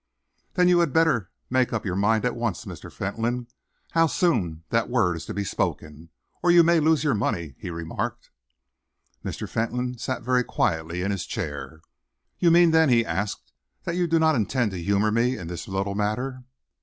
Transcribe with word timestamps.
"Then 0.55 0.67
you 0.67 0.79
had 0.79 0.93
better 0.93 1.29
make 1.47 1.71
up 1.71 1.85
your 1.85 1.95
mind 1.95 2.25
at 2.25 2.35
once, 2.35 2.65
Mr. 2.65 2.91
Fentolin, 2.91 3.45
how 3.91 4.07
soon 4.07 4.63
that 4.69 4.89
word 4.89 5.15
is 5.15 5.25
to 5.27 5.33
be 5.35 5.43
spoken, 5.43 6.09
or 6.41 6.49
you 6.49 6.63
may 6.63 6.79
lose 6.79 7.03
your 7.03 7.13
money," 7.13 7.53
he 7.59 7.69
remarked. 7.69 8.31
Mr. 9.23 9.47
Fentolin 9.47 9.99
sat 9.99 10.23
very 10.23 10.43
quietly 10.43 11.03
in 11.03 11.11
his 11.11 11.27
chair. 11.27 11.81
"You 12.39 12.49
mean, 12.49 12.71
then," 12.71 12.89
he 12.89 13.05
asked, 13.05 13.53
"that 13.83 13.95
you 13.95 14.07
do 14.07 14.17
not 14.17 14.33
intend 14.33 14.71
to 14.71 14.81
humour 14.81 15.11
me 15.11 15.37
in 15.37 15.45
this 15.45 15.67
little 15.67 15.93
matter?" 15.93 16.45